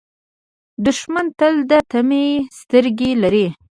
دښمن 0.85 1.25
تل 1.39 1.55
د 1.69 1.71
طمعې 1.91 2.27
سترګې 2.59 3.11
لري 3.23 3.47